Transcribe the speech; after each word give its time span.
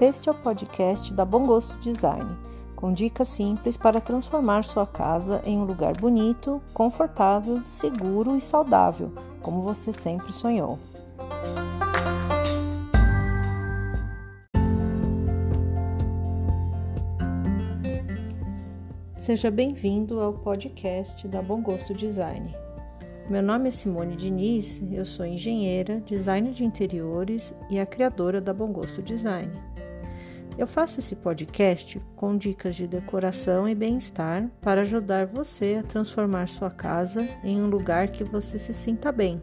Este 0.00 0.30
é 0.30 0.32
o 0.32 0.34
podcast 0.34 1.12
da 1.12 1.26
Bom 1.26 1.44
Gosto 1.46 1.76
Design, 1.76 2.34
com 2.74 2.90
dicas 2.90 3.28
simples 3.28 3.76
para 3.76 4.00
transformar 4.00 4.64
sua 4.64 4.86
casa 4.86 5.42
em 5.44 5.58
um 5.58 5.64
lugar 5.64 5.94
bonito, 6.00 6.58
confortável, 6.72 7.62
seguro 7.66 8.34
e 8.34 8.40
saudável, 8.40 9.12
como 9.42 9.60
você 9.60 9.92
sempre 9.92 10.32
sonhou. 10.32 10.78
Seja 19.14 19.50
bem-vindo 19.50 20.18
ao 20.18 20.32
podcast 20.32 21.28
da 21.28 21.42
Bom 21.42 21.60
Gosto 21.60 21.92
Design. 21.92 22.56
Meu 23.28 23.42
nome 23.42 23.68
é 23.68 23.70
Simone 23.70 24.16
Diniz, 24.16 24.82
eu 24.90 25.04
sou 25.04 25.26
engenheira, 25.26 26.00
designer 26.00 26.54
de 26.54 26.64
interiores 26.64 27.54
e 27.68 27.78
a 27.78 27.84
criadora 27.84 28.40
da 28.40 28.54
Bom 28.54 28.72
Gosto 28.72 29.02
Design. 29.02 29.52
Eu 30.60 30.66
faço 30.66 31.00
esse 31.00 31.16
podcast 31.16 31.98
com 32.14 32.36
dicas 32.36 32.76
de 32.76 32.86
decoração 32.86 33.66
e 33.66 33.74
bem-estar 33.74 34.46
para 34.60 34.82
ajudar 34.82 35.24
você 35.24 35.78
a 35.80 35.82
transformar 35.82 36.48
sua 36.48 36.70
casa 36.70 37.26
em 37.42 37.62
um 37.62 37.66
lugar 37.66 38.08
que 38.08 38.22
você 38.22 38.58
se 38.58 38.74
sinta 38.74 39.10
bem. 39.10 39.40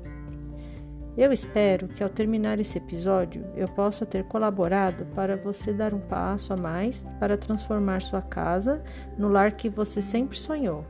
Eu 1.18 1.34
espero 1.34 1.88
que 1.88 2.04
ao 2.04 2.10
terminar 2.10 2.60
esse 2.60 2.78
episódio 2.78 3.44
eu 3.56 3.68
possa 3.68 4.06
ter 4.06 4.26
colaborado 4.26 5.08
para 5.16 5.36
você 5.36 5.74
dar 5.74 5.92
um 5.92 6.02
passo 6.02 6.54
a 6.54 6.56
mais 6.56 7.04
para 7.20 7.36
transformar 7.36 8.04
sua 8.04 8.22
casa 8.22 8.84
no 9.18 9.28
lar 9.28 9.54
que 9.54 9.70
você 9.70 10.04
sempre 10.04 10.38
sonhou. 10.38 10.86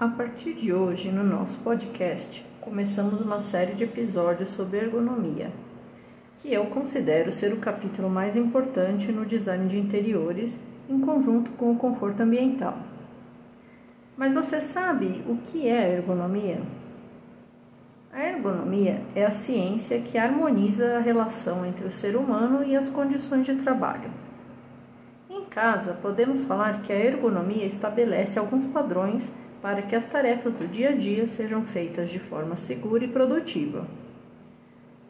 A 0.00 0.08
partir 0.08 0.54
de 0.54 0.72
hoje, 0.72 1.12
no 1.12 1.22
nosso 1.22 1.58
podcast, 1.58 2.42
começamos 2.62 3.20
uma 3.20 3.38
série 3.38 3.74
de 3.74 3.84
episódios 3.84 4.48
sobre 4.48 4.78
ergonomia, 4.78 5.52
que 6.38 6.50
eu 6.50 6.64
considero 6.68 7.30
ser 7.30 7.52
o 7.52 7.58
capítulo 7.58 8.08
mais 8.08 8.34
importante 8.34 9.12
no 9.12 9.26
design 9.26 9.68
de 9.68 9.78
interiores, 9.78 10.58
em 10.88 10.98
conjunto 11.00 11.50
com 11.50 11.72
o 11.72 11.76
conforto 11.76 12.22
ambiental. 12.22 12.78
Mas 14.16 14.32
você 14.32 14.58
sabe 14.62 15.22
o 15.28 15.36
que 15.36 15.68
é 15.68 15.96
ergonomia? 15.96 16.62
A 18.10 18.24
ergonomia 18.24 19.02
é 19.14 19.26
a 19.26 19.30
ciência 19.30 20.00
que 20.00 20.16
harmoniza 20.16 20.96
a 20.96 21.00
relação 21.00 21.66
entre 21.66 21.86
o 21.86 21.92
ser 21.92 22.16
humano 22.16 22.64
e 22.64 22.74
as 22.74 22.88
condições 22.88 23.44
de 23.44 23.56
trabalho. 23.56 24.10
Em 25.28 25.44
casa, 25.44 25.92
podemos 25.92 26.42
falar 26.44 26.80
que 26.80 26.90
a 26.90 26.98
ergonomia 26.98 27.66
estabelece 27.66 28.38
alguns 28.38 28.64
padrões 28.64 29.30
para 29.62 29.82
que 29.82 29.94
as 29.94 30.06
tarefas 30.06 30.56
do 30.56 30.66
dia 30.66 30.90
a 30.90 30.92
dia 30.92 31.26
sejam 31.26 31.64
feitas 31.64 32.10
de 32.10 32.18
forma 32.18 32.56
segura 32.56 33.04
e 33.04 33.08
produtiva. 33.08 33.86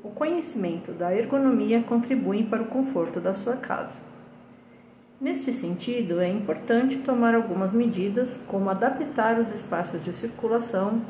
O 0.02 0.10
conhecimento 0.10 0.92
da 0.92 1.14
ergonomia 1.14 1.82
contribui 1.82 2.44
para 2.44 2.62
o 2.62 2.66
conforto 2.66 3.20
da 3.20 3.34
sua 3.34 3.56
casa. 3.56 4.00
Neste 5.20 5.52
sentido, 5.52 6.20
é 6.20 6.28
importante 6.28 6.96
tomar 6.98 7.34
algumas 7.34 7.72
medidas, 7.72 8.40
como 8.48 8.70
adaptar 8.70 9.38
os 9.38 9.52
espaços 9.52 10.02
de 10.02 10.12
circulação 10.12 11.02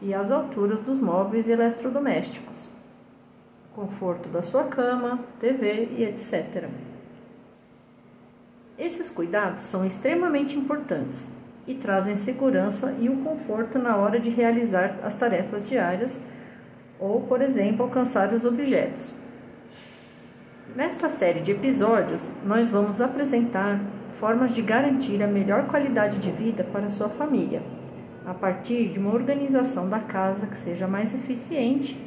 e 0.00 0.14
as 0.14 0.30
alturas 0.30 0.80
dos 0.80 0.98
móveis 0.98 1.48
e 1.48 1.52
eletrodomésticos, 1.52 2.68
conforto 3.74 4.28
da 4.28 4.40
sua 4.40 4.64
cama, 4.64 5.18
TV 5.40 5.88
e 5.96 6.04
etc. 6.04 6.68
Esses 8.78 9.10
cuidados 9.10 9.64
são 9.64 9.84
extremamente 9.84 10.56
importantes 10.56 11.28
e 11.66 11.74
trazem 11.74 12.16
segurança 12.16 12.94
e 13.00 13.08
o 13.08 13.16
conforto 13.18 13.78
na 13.78 13.96
hora 13.96 14.20
de 14.20 14.30
realizar 14.30 14.98
as 15.02 15.16
tarefas 15.16 15.68
diárias 15.68 16.20
ou, 16.98 17.22
por 17.22 17.42
exemplo, 17.42 17.84
alcançar 17.84 18.32
os 18.32 18.44
objetos. 18.44 19.12
Nesta 20.74 21.08
série 21.08 21.40
de 21.40 21.52
episódios, 21.52 22.30
nós 22.44 22.70
vamos 22.70 23.00
apresentar 23.00 23.80
formas 24.18 24.54
de 24.54 24.62
garantir 24.62 25.22
a 25.22 25.26
melhor 25.26 25.66
qualidade 25.66 26.18
de 26.18 26.30
vida 26.30 26.64
para 26.64 26.90
sua 26.90 27.08
família, 27.08 27.62
a 28.24 28.32
partir 28.32 28.88
de 28.88 28.98
uma 28.98 29.12
organização 29.12 29.88
da 29.88 30.00
casa 30.00 30.46
que 30.46 30.58
seja 30.58 30.86
mais 30.86 31.14
eficiente 31.14 31.98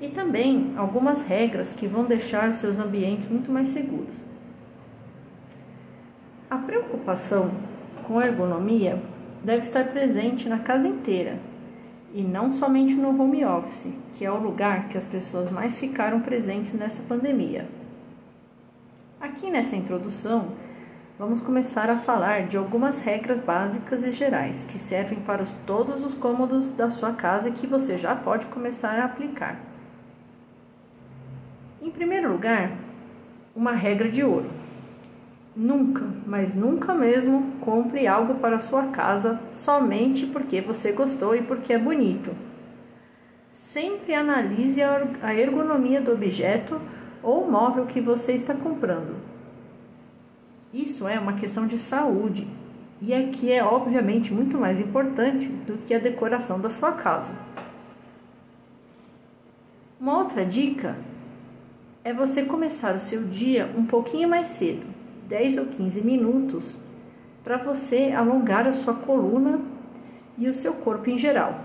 e 0.00 0.08
também 0.08 0.74
algumas 0.76 1.24
regras 1.24 1.72
que 1.72 1.86
vão 1.86 2.04
deixar 2.04 2.52
seus 2.54 2.78
ambientes 2.78 3.28
muito 3.28 3.50
mais 3.50 3.68
seguros. 3.68 4.14
A 6.50 6.58
preocupação 6.58 7.50
com 8.06 8.20
ergonomia 8.20 9.02
deve 9.42 9.62
estar 9.62 9.84
presente 9.88 10.48
na 10.48 10.58
casa 10.58 10.88
inteira 10.88 11.38
e 12.14 12.22
não 12.22 12.52
somente 12.52 12.94
no 12.94 13.08
home 13.20 13.44
office, 13.44 13.92
que 14.14 14.24
é 14.24 14.30
o 14.30 14.38
lugar 14.38 14.88
que 14.88 14.96
as 14.96 15.04
pessoas 15.04 15.50
mais 15.50 15.78
ficaram 15.78 16.20
presentes 16.20 16.72
nessa 16.72 17.02
pandemia. 17.02 17.66
Aqui 19.20 19.50
nessa 19.50 19.74
introdução, 19.74 20.52
vamos 21.18 21.42
começar 21.42 21.90
a 21.90 21.98
falar 21.98 22.46
de 22.46 22.56
algumas 22.56 23.02
regras 23.02 23.40
básicas 23.40 24.04
e 24.04 24.12
gerais 24.12 24.64
que 24.64 24.78
servem 24.78 25.18
para 25.20 25.42
os, 25.42 25.50
todos 25.66 26.04
os 26.04 26.14
cômodos 26.14 26.68
da 26.68 26.88
sua 26.88 27.12
casa 27.12 27.48
e 27.48 27.52
que 27.52 27.66
você 27.66 27.96
já 27.96 28.14
pode 28.14 28.46
começar 28.46 28.98
a 29.00 29.06
aplicar. 29.06 29.58
Em 31.82 31.90
primeiro 31.90 32.30
lugar, 32.30 32.72
uma 33.56 33.72
regra 33.72 34.08
de 34.08 34.22
ouro. 34.22 34.63
Nunca, 35.56 36.04
mas 36.26 36.52
nunca 36.52 36.92
mesmo 36.92 37.52
compre 37.60 38.08
algo 38.08 38.34
para 38.36 38.58
sua 38.58 38.88
casa 38.88 39.40
somente 39.52 40.26
porque 40.26 40.60
você 40.60 40.90
gostou 40.90 41.36
e 41.36 41.42
porque 41.42 41.72
é 41.72 41.78
bonito. 41.78 42.32
Sempre 43.52 44.14
analise 44.14 44.82
a 44.82 45.32
ergonomia 45.32 46.00
do 46.00 46.12
objeto 46.12 46.80
ou 47.22 47.48
móvel 47.48 47.86
que 47.86 48.00
você 48.00 48.32
está 48.32 48.52
comprando. 48.52 49.14
Isso 50.72 51.06
é 51.06 51.20
uma 51.20 51.34
questão 51.34 51.68
de 51.68 51.78
saúde 51.78 52.48
e 53.00 53.12
é 53.12 53.28
que 53.28 53.52
é 53.52 53.62
obviamente 53.62 54.34
muito 54.34 54.58
mais 54.58 54.80
importante 54.80 55.46
do 55.46 55.78
que 55.78 55.94
a 55.94 56.00
decoração 56.00 56.60
da 56.60 56.68
sua 56.68 56.90
casa. 56.92 57.32
Uma 60.00 60.18
outra 60.18 60.44
dica 60.44 60.96
é 62.02 62.12
você 62.12 62.44
começar 62.44 62.96
o 62.96 62.98
seu 62.98 63.22
dia 63.22 63.72
um 63.78 63.86
pouquinho 63.86 64.28
mais 64.28 64.48
cedo 64.48 65.03
10 65.28 65.58
ou 65.58 65.66
15 65.66 66.02
minutos 66.02 66.78
para 67.42 67.58
você 67.58 68.12
alongar 68.16 68.66
a 68.66 68.72
sua 68.72 68.94
coluna 68.94 69.60
e 70.38 70.48
o 70.48 70.54
seu 70.54 70.72
corpo 70.74 71.10
em 71.10 71.18
geral. 71.18 71.60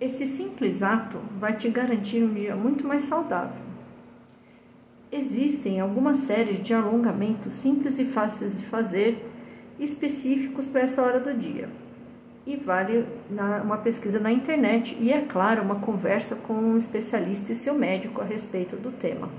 Esse 0.00 0.26
simples 0.26 0.82
ato 0.82 1.18
vai 1.38 1.56
te 1.56 1.68
garantir 1.68 2.22
um 2.22 2.34
dia 2.34 2.54
muito 2.54 2.86
mais 2.86 3.04
saudável. 3.04 3.62
Existem 5.10 5.80
algumas 5.80 6.18
séries 6.18 6.60
de 6.60 6.74
alongamentos 6.74 7.52
simples 7.52 7.98
e 7.98 8.04
fáceis 8.04 8.58
de 8.58 8.66
fazer, 8.66 9.24
específicos 9.78 10.66
para 10.66 10.82
essa 10.82 11.02
hora 11.02 11.20
do 11.20 11.32
dia. 11.32 11.68
E 12.46 12.56
vale 12.56 13.06
uma 13.64 13.78
pesquisa 13.78 14.18
na 14.18 14.30
internet 14.30 14.96
e, 15.00 15.12
é 15.12 15.22
claro, 15.22 15.62
uma 15.62 15.76
conversa 15.76 16.36
com 16.36 16.52
um 16.52 16.76
especialista 16.76 17.52
e 17.52 17.56
seu 17.56 17.74
médico 17.74 18.20
a 18.20 18.24
respeito 18.24 18.76
do 18.76 18.90
tema. 18.90 19.30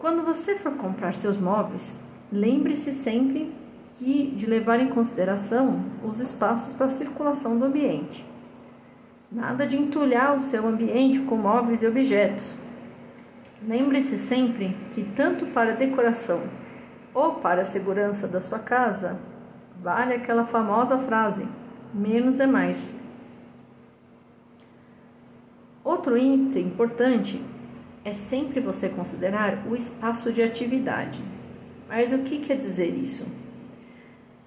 Quando 0.00 0.22
você 0.22 0.56
for 0.56 0.72
comprar 0.78 1.12
seus 1.12 1.36
móveis, 1.36 2.00
lembre-se 2.32 2.90
sempre 2.90 3.52
que, 3.96 4.30
de 4.30 4.46
levar 4.46 4.80
em 4.80 4.88
consideração 4.88 5.84
os 6.02 6.20
espaços 6.20 6.72
para 6.72 6.88
circulação 6.88 7.58
do 7.58 7.66
ambiente. 7.66 8.24
Nada 9.30 9.66
de 9.66 9.76
entulhar 9.76 10.34
o 10.34 10.40
seu 10.40 10.66
ambiente 10.66 11.20
com 11.20 11.36
móveis 11.36 11.82
e 11.82 11.86
objetos. 11.86 12.56
Lembre-se 13.62 14.16
sempre 14.16 14.74
que, 14.94 15.04
tanto 15.04 15.44
para 15.48 15.72
a 15.72 15.76
decoração 15.76 16.44
ou 17.12 17.34
para 17.34 17.60
a 17.60 17.66
segurança 17.66 18.26
da 18.26 18.40
sua 18.40 18.58
casa, 18.58 19.20
vale 19.82 20.14
aquela 20.14 20.46
famosa 20.46 20.96
frase: 20.96 21.46
menos 21.92 22.40
é 22.40 22.46
mais. 22.46 22.98
Outro 25.84 26.16
item 26.16 26.68
importante 26.68 27.49
é 28.04 28.14
sempre 28.14 28.60
você 28.60 28.88
considerar 28.88 29.66
o 29.68 29.76
espaço 29.76 30.32
de 30.32 30.42
atividade. 30.42 31.20
Mas 31.88 32.12
o 32.12 32.18
que 32.18 32.38
quer 32.38 32.56
dizer 32.56 32.94
isso? 32.94 33.26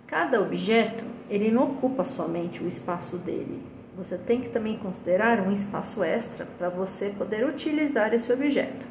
Cada 0.08 0.42
objeto, 0.42 1.04
ele 1.30 1.52
não 1.52 1.64
ocupa 1.64 2.04
somente 2.04 2.64
o 2.64 2.68
espaço 2.68 3.18
dele. 3.18 3.62
Você 3.96 4.18
tem 4.18 4.42
que 4.42 4.50
também 4.50 4.78
considerar 4.78 5.40
um 5.42 5.52
espaço 5.52 6.04
extra 6.04 6.48
para 6.58 6.70
você 6.70 7.10
poder 7.10 7.46
utilizar 7.46 8.14
esse 8.14 8.32
objeto. 8.34 8.88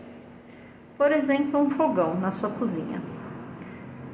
Por 0.96 1.10
exemplo, 1.10 1.60
um 1.60 1.70
fogão 1.70 2.14
na 2.20 2.30
sua 2.30 2.50
cozinha. 2.50 3.02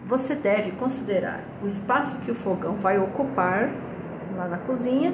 Você 0.07 0.35
deve 0.35 0.73
considerar 0.73 1.45
o 1.63 1.69
espaço 1.69 2.19
que 2.21 2.31
o 2.31 2.35
fogão 2.35 2.77
vai 2.77 2.99
ocupar 2.99 3.71
lá 4.35 4.49
na 4.49 4.57
cozinha 4.57 5.13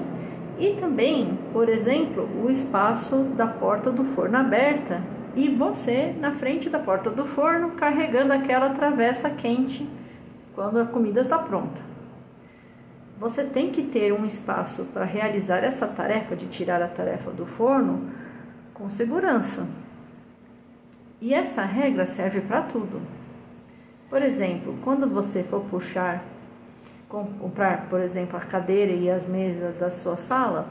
e 0.56 0.74
também, 0.74 1.36
por 1.52 1.68
exemplo, 1.68 2.28
o 2.44 2.48
espaço 2.48 3.16
da 3.36 3.48
porta 3.48 3.90
do 3.90 4.04
forno 4.04 4.36
aberta 4.36 5.02
e 5.36 5.48
você 5.48 6.14
na 6.18 6.32
frente 6.32 6.70
da 6.70 6.78
porta 6.78 7.10
do 7.10 7.26
forno 7.26 7.72
carregando 7.72 8.32
aquela 8.32 8.70
travessa 8.70 9.30
quente 9.30 9.88
quando 10.54 10.78
a 10.78 10.86
comida 10.86 11.20
está 11.20 11.38
pronta. 11.38 11.82
você 13.18 13.44
tem 13.44 13.70
que 13.70 13.82
ter 13.82 14.12
um 14.12 14.26
espaço 14.26 14.84
para 14.92 15.04
realizar 15.04 15.58
essa 15.58 15.86
tarefa 15.86 16.36
de 16.36 16.46
tirar 16.46 16.82
a 16.82 16.88
tarefa 16.88 17.30
do 17.30 17.46
forno 17.46 18.10
com 18.72 18.90
segurança. 18.90 19.66
E 21.20 21.32
essa 21.32 21.64
regra 21.64 22.04
serve 22.06 22.40
para 22.40 22.62
tudo. 22.62 23.00
Por 24.10 24.20
exemplo, 24.20 24.76
quando 24.84 25.08
você 25.08 25.42
for 25.42 25.62
puxar, 25.62 26.24
comprar, 27.08 27.88
por 27.88 28.00
exemplo, 28.00 28.36
a 28.36 28.40
cadeira 28.40 28.92
e 28.92 29.08
as 29.08 29.26
mesas 29.26 29.76
da 29.76 29.90
sua 29.90 30.16
sala, 30.16 30.68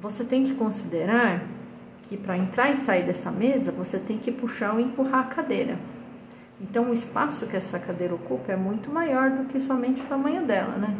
você 0.00 0.24
tem 0.24 0.44
que 0.44 0.54
considerar 0.54 1.42
que 2.12 2.16
para 2.18 2.36
entrar 2.36 2.70
e 2.70 2.76
sair 2.76 3.04
dessa 3.04 3.30
mesa, 3.30 3.72
você 3.72 3.98
tem 3.98 4.18
que 4.18 4.30
puxar 4.30 4.74
ou 4.74 4.80
empurrar 4.80 5.20
a 5.20 5.28
cadeira. 5.34 5.78
Então, 6.60 6.90
o 6.90 6.92
espaço 6.92 7.46
que 7.46 7.56
essa 7.56 7.78
cadeira 7.78 8.14
ocupa 8.14 8.52
é 8.52 8.56
muito 8.56 8.92
maior 8.92 9.30
do 9.30 9.46
que 9.46 9.58
somente 9.58 10.02
o 10.02 10.04
tamanho 10.04 10.44
dela, 10.46 10.76
né? 10.76 10.94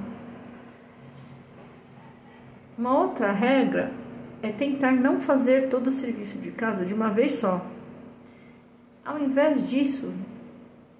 Uma 2.79 2.99
outra 2.99 3.31
regra 3.31 3.93
é 4.43 4.51
tentar 4.51 4.93
não 4.93 5.21
fazer 5.21 5.69
todo 5.69 5.89
o 5.89 5.93
serviço 5.93 6.39
de 6.39 6.51
casa 6.51 6.83
de 6.83 6.95
uma 6.95 7.11
vez 7.11 7.35
só. 7.35 7.61
Ao 9.05 9.19
invés 9.19 9.69
disso, 9.69 10.11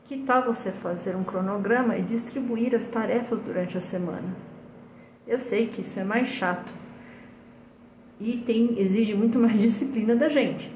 que 0.05 0.19
tal 0.19 0.45
você 0.45 0.71
fazer 0.71 1.17
um 1.17 1.25
cronograma 1.25 1.97
e 1.97 2.03
distribuir 2.03 2.75
as 2.75 2.87
tarefas 2.87 3.41
durante 3.41 3.79
a 3.79 3.81
semana? 3.81 4.37
Eu 5.27 5.39
sei 5.39 5.69
que 5.69 5.81
isso 5.81 5.99
é 5.99 6.05
mais 6.05 6.29
chato 6.29 6.82
e 8.23 8.43
tem, 8.45 8.79
exige 8.79 9.15
muito 9.15 9.39
mais 9.39 9.59
disciplina 9.61 10.15
da 10.15 10.29
gente, 10.29 10.71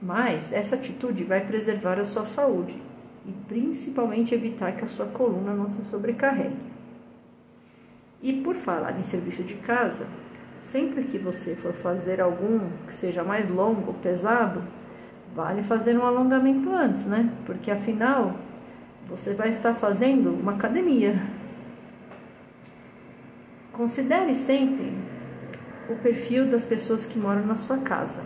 mas 0.00 0.52
essa 0.52 0.76
atitude 0.76 1.24
vai 1.24 1.44
preservar 1.44 1.98
a 1.98 2.04
sua 2.04 2.24
saúde 2.24 2.76
e 3.26 3.32
principalmente 3.46 4.34
evitar 4.34 4.72
que 4.72 4.84
a 4.84 4.88
sua 4.88 5.06
coluna 5.06 5.52
não 5.52 5.70
se 5.70 5.82
sobrecarregue. 5.90 6.56
E 8.22 8.32
por 8.32 8.56
falar 8.56 8.98
em 8.98 9.02
serviço 9.02 9.42
de 9.42 9.54
casa, 9.54 10.06
Sempre 10.60 11.04
que 11.04 11.18
você 11.18 11.54
for 11.54 11.72
fazer 11.72 12.20
algum 12.20 12.60
que 12.86 12.92
seja 12.92 13.24
mais 13.24 13.48
longo, 13.48 13.94
pesado, 13.94 14.62
vale 15.34 15.62
fazer 15.62 15.96
um 15.96 16.04
alongamento 16.04 16.70
antes, 16.70 17.04
né? 17.06 17.32
Porque 17.46 17.70
afinal, 17.70 18.34
você 19.08 19.32
vai 19.32 19.48
estar 19.48 19.74
fazendo 19.74 20.30
uma 20.30 20.52
academia. 20.52 21.22
Considere 23.72 24.34
sempre 24.34 24.92
o 25.88 25.96
perfil 25.96 26.48
das 26.48 26.64
pessoas 26.64 27.06
que 27.06 27.18
moram 27.18 27.46
na 27.46 27.56
sua 27.56 27.78
casa. 27.78 28.22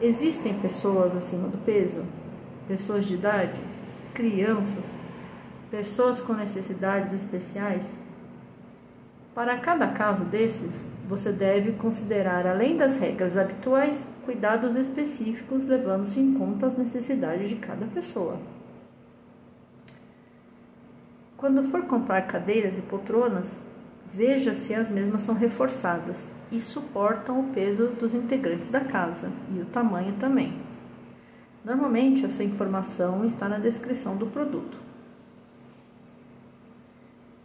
Existem 0.00 0.58
pessoas 0.58 1.14
acima 1.14 1.48
do 1.48 1.58
peso, 1.58 2.04
pessoas 2.68 3.06
de 3.06 3.14
idade, 3.14 3.60
crianças, 4.12 4.94
pessoas 5.70 6.20
com 6.20 6.34
necessidades 6.34 7.12
especiais. 7.12 7.96
Para 9.34 9.58
cada 9.58 9.88
caso 9.88 10.24
desses, 10.24 10.84
você 11.08 11.32
deve 11.32 11.72
considerar, 11.72 12.46
além 12.46 12.76
das 12.76 12.98
regras 12.98 13.36
habituais, 13.36 14.06
cuidados 14.24 14.76
específicos, 14.76 15.66
levando-se 15.66 16.20
em 16.20 16.34
conta 16.34 16.66
as 16.66 16.76
necessidades 16.76 17.48
de 17.48 17.56
cada 17.56 17.86
pessoa. 17.86 18.38
Quando 21.36 21.64
for 21.64 21.86
comprar 21.86 22.22
cadeiras 22.22 22.78
e 22.78 22.82
poltronas, 22.82 23.60
veja 24.14 24.54
se 24.54 24.74
as 24.74 24.90
mesmas 24.90 25.22
são 25.22 25.34
reforçadas 25.34 26.28
e 26.50 26.60
suportam 26.60 27.40
o 27.40 27.52
peso 27.54 27.88
dos 27.88 28.14
integrantes 28.14 28.68
da 28.68 28.80
casa 28.80 29.30
e 29.54 29.60
o 29.60 29.66
tamanho 29.66 30.14
também. 30.20 30.54
Normalmente, 31.64 32.24
essa 32.24 32.42
informação 32.42 33.24
está 33.24 33.48
na 33.48 33.58
descrição 33.58 34.16
do 34.16 34.26
produto. 34.26 34.76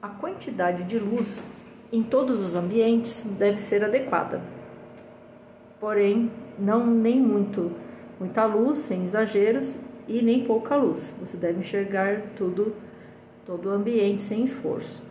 A 0.02 0.08
quantidade 0.08 0.84
de 0.84 0.98
luz 0.98 1.44
em 1.92 2.04
todos 2.04 2.42
os 2.42 2.56
ambientes 2.56 3.24
deve 3.38 3.62
ser 3.62 3.84
adequada. 3.84 4.42
Porém, 5.80 6.32
não 6.58 6.86
nem 6.86 7.22
muito 7.22 7.72
muita 8.20 8.46
luz, 8.46 8.80
sem 8.80 9.04
exageros, 9.04 9.76
e 10.08 10.22
nem 10.22 10.46
pouca 10.46 10.76
luz. 10.76 11.14
Você 11.20 11.38
deve 11.38 11.60
enxergar 11.60 12.22
tudo, 12.36 12.74
todo 13.46 13.70
o 13.70 13.72
ambiente 13.72 14.22
sem 14.22 14.44
esforço. 14.44 15.02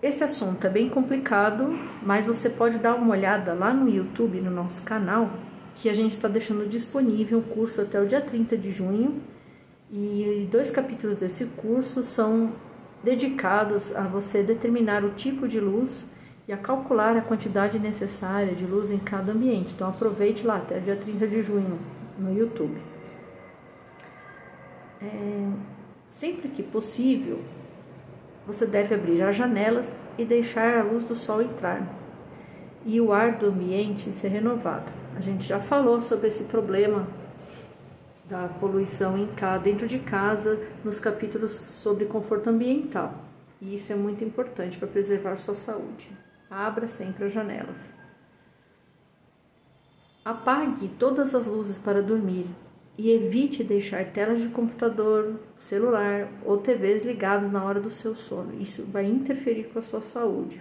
Esse 0.00 0.22
assunto 0.22 0.64
é 0.64 0.70
bem 0.70 0.88
complicado, 0.88 1.76
mas 2.02 2.24
você 2.24 2.48
pode 2.48 2.78
dar 2.78 2.94
uma 2.94 3.10
olhada 3.10 3.52
lá 3.52 3.74
no 3.74 3.88
YouTube, 3.88 4.40
no 4.40 4.50
nosso 4.50 4.84
canal, 4.84 5.28
que 5.74 5.88
a 5.88 5.94
gente 5.94 6.12
está 6.12 6.28
deixando 6.28 6.68
disponível 6.68 7.40
o 7.40 7.42
curso 7.42 7.80
até 7.80 8.00
o 8.00 8.06
dia 8.06 8.20
30 8.20 8.56
de 8.56 8.70
junho. 8.70 9.20
E 9.90 10.46
dois 10.52 10.70
capítulos 10.70 11.16
desse 11.16 11.46
curso 11.46 12.04
são 12.04 12.52
dedicados 13.02 13.94
a 13.96 14.02
você 14.02 14.42
determinar 14.42 15.04
o 15.04 15.10
tipo 15.10 15.48
de 15.48 15.58
luz 15.58 16.04
e 16.46 16.52
a 16.52 16.56
calcular 16.56 17.16
a 17.16 17.20
quantidade 17.20 17.78
necessária 17.78 18.54
de 18.54 18.64
luz 18.64 18.92
em 18.92 18.98
cada 18.98 19.32
ambiente. 19.32 19.74
Então 19.74 19.88
aproveite 19.88 20.46
lá 20.46 20.58
até 20.58 20.78
dia 20.78 20.94
30 20.94 21.26
de 21.26 21.42
junho 21.42 21.76
no 22.16 22.32
YouTube. 22.38 22.80
É, 25.02 25.48
sempre 26.08 26.48
que 26.48 26.62
possível, 26.62 27.40
você 28.48 28.66
deve 28.66 28.94
abrir 28.94 29.20
as 29.20 29.36
janelas 29.36 30.00
e 30.16 30.24
deixar 30.24 30.78
a 30.78 30.82
luz 30.82 31.04
do 31.04 31.14
sol 31.14 31.42
entrar 31.42 31.86
e 32.86 32.98
o 32.98 33.12
ar 33.12 33.32
do 33.32 33.48
ambiente 33.48 34.10
ser 34.14 34.28
renovado. 34.28 34.90
A 35.14 35.20
gente 35.20 35.44
já 35.44 35.60
falou 35.60 36.00
sobre 36.00 36.28
esse 36.28 36.44
problema 36.44 37.06
da 38.24 38.48
poluição 38.48 39.18
em 39.18 39.26
casa, 39.26 39.62
dentro 39.62 39.86
de 39.86 39.98
casa, 39.98 40.58
nos 40.82 40.98
capítulos 40.98 41.52
sobre 41.52 42.06
conforto 42.06 42.48
ambiental. 42.48 43.12
E 43.60 43.74
isso 43.74 43.92
é 43.92 43.96
muito 43.96 44.24
importante 44.24 44.78
para 44.78 44.88
preservar 44.88 45.36
sua 45.36 45.54
saúde. 45.54 46.10
Abra 46.50 46.88
sempre 46.88 47.26
as 47.26 47.32
janelas. 47.32 47.76
Apague 50.24 50.88
todas 50.98 51.34
as 51.34 51.46
luzes 51.46 51.78
para 51.78 52.02
dormir 52.02 52.46
e 52.98 53.12
evite 53.12 53.62
deixar 53.62 54.04
telas 54.06 54.42
de 54.42 54.48
computador, 54.48 55.38
celular 55.56 56.28
ou 56.44 56.58
TVs 56.58 57.04
ligados 57.04 57.48
na 57.48 57.62
hora 57.62 57.80
do 57.80 57.90
seu 57.90 58.16
sono. 58.16 58.60
Isso 58.60 58.82
vai 58.82 59.06
interferir 59.06 59.70
com 59.72 59.78
a 59.78 59.82
sua 59.82 60.02
saúde. 60.02 60.60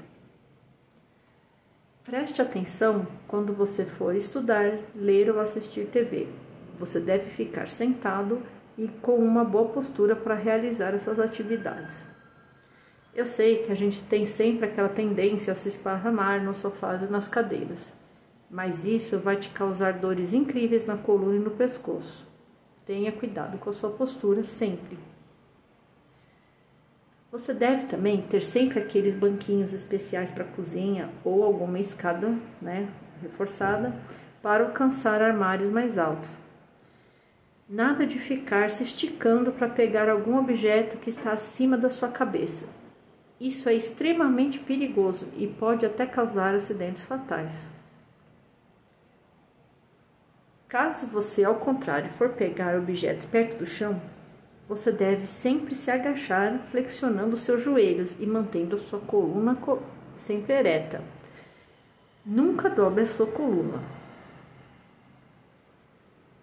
Preste 2.03 2.39
atenção 2.39 3.07
quando 3.27 3.53
você 3.53 3.83
for 3.83 4.15
estudar, 4.15 4.77
ler 4.95 5.31
ou 5.31 5.39
assistir 5.39 5.87
TV. 5.87 6.27
Você 6.79 6.99
deve 6.99 7.31
ficar 7.31 7.67
sentado 7.67 8.41
e 8.77 8.87
com 9.01 9.15
uma 9.15 9.43
boa 9.43 9.69
postura 9.69 10.15
para 10.15 10.35
realizar 10.35 10.93
essas 10.93 11.19
atividades. 11.19 12.05
Eu 13.15 13.25
sei 13.25 13.63
que 13.63 13.71
a 13.71 13.75
gente 13.75 14.03
tem 14.03 14.25
sempre 14.25 14.67
aquela 14.67 14.89
tendência 14.89 15.51
a 15.51 15.55
se 15.55 15.69
esparramar 15.69 16.43
no 16.43 16.53
sofás 16.53 17.01
e 17.01 17.07
nas 17.07 17.27
cadeiras, 17.27 17.91
mas 18.49 18.85
isso 18.85 19.19
vai 19.19 19.37
te 19.37 19.49
causar 19.49 19.93
dores 19.93 20.33
incríveis 20.33 20.85
na 20.85 20.97
coluna 20.97 21.35
e 21.35 21.39
no 21.39 21.51
pescoço. 21.51 22.25
Tenha 22.85 23.11
cuidado 23.11 23.57
com 23.57 23.69
a 23.69 23.73
sua 23.73 23.89
postura 23.89 24.43
sempre. 24.43 24.97
Você 27.29 27.53
deve 27.53 27.85
também 27.85 28.21
ter 28.21 28.41
sempre 28.41 28.79
aqueles 28.79 29.13
banquinhos 29.13 29.73
especiais 29.73 30.31
para 30.31 30.45
cozinha 30.45 31.09
ou 31.25 31.43
alguma 31.43 31.77
escada 31.77 32.33
né, 32.61 32.87
reforçada 33.21 33.93
para 34.41 34.63
alcançar 34.63 35.21
armários 35.21 35.69
mais 35.69 35.97
altos. 35.97 36.29
Nada 37.69 38.07
de 38.07 38.17
ficar 38.17 38.71
se 38.71 38.85
esticando 38.85 39.51
para 39.51 39.67
pegar 39.67 40.07
algum 40.07 40.37
objeto 40.37 40.97
que 40.97 41.09
está 41.09 41.33
acima 41.33 41.77
da 41.77 41.89
sua 41.89 42.07
cabeça. 42.07 42.69
Isso 43.41 43.67
é 43.67 43.73
extremamente 43.73 44.57
perigoso 44.57 45.27
e 45.35 45.45
pode 45.45 45.85
até 45.85 46.05
causar 46.05 46.55
acidentes 46.55 47.03
fatais. 47.03 47.67
Caso 50.67 51.07
você, 51.07 51.45
ao 51.45 51.55
contrário, 51.55 52.11
for 52.11 52.29
pegar 52.29 52.77
objetos 52.77 53.25
perto 53.25 53.57
do 53.57 53.65
chão, 53.65 54.01
você 54.67 54.91
deve 54.91 55.25
sempre 55.25 55.73
se 55.73 55.89
agachar, 55.89 56.59
flexionando 56.69 57.37
seus 57.37 57.63
joelhos 57.63 58.19
e 58.19 58.25
mantendo 58.25 58.77
sua 58.77 58.99
coluna 58.99 59.57
sempre 60.17 60.53
ereta. 60.53 61.01
Nunca 62.25 62.69
dobre 62.69 63.03
a 63.03 63.05
sua 63.05 63.27
coluna. 63.27 63.81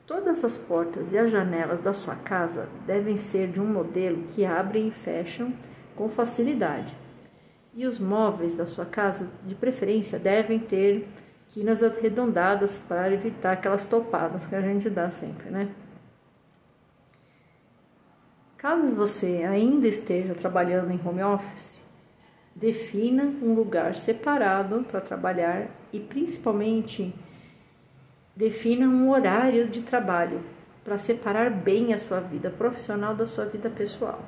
Todas 0.06 0.42
as 0.42 0.56
portas 0.56 1.12
e 1.12 1.18
as 1.18 1.30
janelas 1.30 1.82
da 1.82 1.92
sua 1.92 2.14
casa 2.14 2.68
devem 2.86 3.18
ser 3.18 3.48
de 3.48 3.60
um 3.60 3.66
modelo 3.66 4.22
que 4.34 4.46
abrem 4.46 4.88
e 4.88 4.90
fecham 4.90 5.52
com 5.94 6.08
facilidade. 6.08 6.96
E 7.74 7.86
os 7.86 7.98
móveis 7.98 8.54
da 8.54 8.64
sua 8.64 8.86
casa, 8.86 9.28
de 9.44 9.54
preferência, 9.54 10.18
devem 10.18 10.58
ter 10.58 11.06
quinas 11.48 11.82
arredondadas 11.82 12.78
para 12.78 13.12
evitar 13.12 13.52
aquelas 13.52 13.86
topadas 13.86 14.46
que 14.46 14.54
a 14.54 14.60
gente 14.60 14.90
dá 14.90 15.10
sempre, 15.10 15.50
né? 15.50 15.68
Caso 18.56 18.94
você 18.94 19.44
ainda 19.48 19.86
esteja 19.86 20.34
trabalhando 20.34 20.90
em 20.90 21.00
home 21.06 21.22
office, 21.22 21.82
defina 22.54 23.24
um 23.24 23.54
lugar 23.54 23.94
separado 23.94 24.84
para 24.84 25.00
trabalhar 25.00 25.68
e 25.92 26.00
principalmente 26.00 27.14
Defina 28.36 28.88
um 28.88 29.10
horário 29.10 29.68
de 29.68 29.82
trabalho 29.82 30.42
para 30.82 30.98
separar 30.98 31.50
bem 31.50 31.94
a 31.94 31.98
sua 31.98 32.18
vida 32.18 32.50
profissional 32.50 33.14
da 33.14 33.28
sua 33.28 33.44
vida 33.44 33.70
pessoal. 33.70 34.20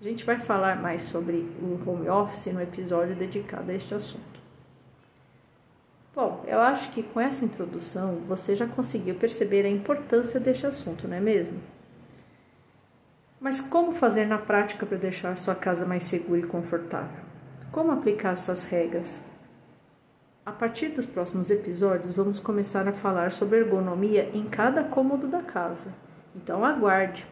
A 0.00 0.02
gente 0.04 0.24
vai 0.24 0.40
falar 0.40 0.80
mais 0.80 1.02
sobre 1.02 1.46
o 1.60 1.78
home 1.86 2.08
office 2.08 2.46
no 2.46 2.62
episódio 2.62 3.14
dedicado 3.14 3.70
a 3.70 3.74
este 3.74 3.94
assunto. 3.94 4.40
Bom, 6.16 6.42
eu 6.46 6.58
acho 6.58 6.92
que 6.92 7.02
com 7.02 7.20
essa 7.20 7.44
introdução 7.44 8.14
você 8.26 8.54
já 8.54 8.66
conseguiu 8.66 9.16
perceber 9.16 9.66
a 9.66 9.68
importância 9.68 10.40
deste 10.40 10.66
assunto, 10.66 11.06
não 11.06 11.14
é 11.14 11.20
mesmo? 11.20 11.60
Mas 13.38 13.60
como 13.60 13.92
fazer 13.92 14.24
na 14.24 14.38
prática 14.38 14.86
para 14.86 14.96
deixar 14.96 15.36
sua 15.36 15.54
casa 15.54 15.84
mais 15.84 16.04
segura 16.04 16.40
e 16.40 16.46
confortável? 16.46 17.22
Como 17.70 17.92
aplicar 17.92 18.32
essas 18.32 18.64
regras? 18.64 19.22
A 20.46 20.52
partir 20.52 20.88
dos 20.88 21.04
próximos 21.04 21.50
episódios, 21.50 22.14
vamos 22.14 22.40
começar 22.40 22.88
a 22.88 22.94
falar 22.94 23.30
sobre 23.30 23.58
ergonomia 23.58 24.30
em 24.32 24.46
cada 24.46 24.84
cômodo 24.84 25.26
da 25.26 25.42
casa. 25.42 25.92
Então 26.34 26.64
aguarde! 26.64 27.26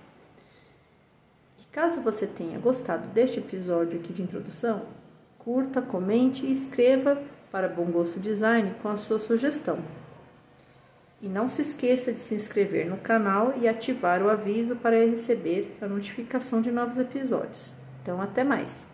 Caso 1.72 2.02
você 2.02 2.26
tenha 2.26 2.58
gostado 2.58 3.08
deste 3.08 3.38
episódio 3.38 3.98
aqui 3.98 4.12
de 4.12 4.20
introdução, 4.20 4.82
curta, 5.38 5.80
comente 5.80 6.44
e 6.44 6.52
escreva 6.52 7.18
para 7.54 7.68
Bom 7.68 7.84
Gosto 7.84 8.18
Design 8.18 8.74
com 8.82 8.88
a 8.88 8.96
sua 8.96 9.20
sugestão. 9.20 9.78
E 11.22 11.28
não 11.28 11.48
se 11.48 11.62
esqueça 11.62 12.12
de 12.12 12.18
se 12.18 12.34
inscrever 12.34 12.84
no 12.84 12.96
canal 12.96 13.54
e 13.56 13.68
ativar 13.68 14.20
o 14.24 14.28
aviso 14.28 14.74
para 14.74 15.06
receber 15.06 15.78
a 15.80 15.86
notificação 15.86 16.60
de 16.60 16.72
novos 16.72 16.98
episódios. 16.98 17.76
Então, 18.02 18.20
até 18.20 18.42
mais! 18.42 18.88